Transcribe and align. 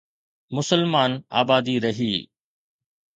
مسلمان 0.55 1.11
آبادي 1.41 1.75
رهي. 1.83 2.13